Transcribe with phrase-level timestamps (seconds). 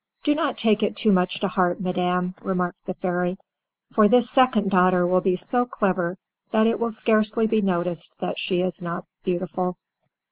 [0.23, 3.37] "Do not take it too much to heart, madam," remarked the fairy,
[3.85, 6.17] "for this second daughter will be so clever
[6.49, 9.77] that it will scarcely be noticed that she is not beautiful."